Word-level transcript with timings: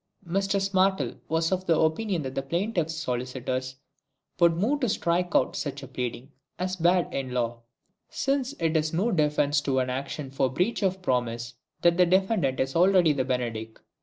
Mr 0.27 0.59
SMARTLE 0.59 1.13
was 1.29 1.51
of 1.51 1.67
the 1.67 1.77
opinion 1.79 2.23
that 2.23 2.33
the 2.33 2.41
plaintiff's 2.41 2.95
solicitors 2.95 3.75
would 4.39 4.55
move 4.57 4.79
to 4.79 4.89
strike 4.89 5.35
out 5.35 5.55
such 5.55 5.83
a 5.83 5.87
pleading 5.87 6.31
as 6.57 6.75
bad 6.75 7.13
in 7.13 7.31
law, 7.35 7.61
since 8.09 8.53
it 8.57 8.75
is 8.75 8.93
no 8.93 9.11
defence 9.11 9.61
to 9.61 9.77
an 9.77 9.91
action 9.91 10.31
for 10.31 10.49
breach 10.51 10.81
of 10.81 11.03
promise 11.03 11.53
that 11.83 11.97
the 11.97 12.05
defendant 12.07 12.59
is 12.59 12.75
already 12.75 13.13
the 13.13 13.23
Benedick. 13.23 13.77